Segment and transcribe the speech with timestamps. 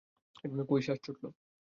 [0.69, 1.23] কই শ্বাস ছুটল?